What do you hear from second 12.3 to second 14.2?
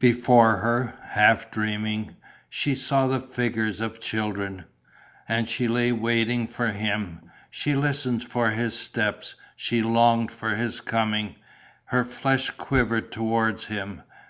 quivered towards him....